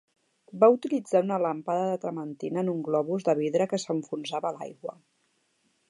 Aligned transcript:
Va 0.61 0.69
utilitzar 0.75 1.21
una 1.25 1.37
làmpada 1.43 1.83
de 1.91 1.99
trementina 2.07 2.63
en 2.65 2.73
un 2.73 2.81
globus 2.91 3.29
de 3.29 3.37
vidre 3.43 3.69
que 3.75 3.81
s'enfonsava 3.85 4.53
a 4.53 4.57
l'aigua. 4.59 4.99